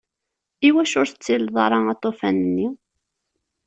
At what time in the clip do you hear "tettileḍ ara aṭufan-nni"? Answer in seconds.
1.09-2.67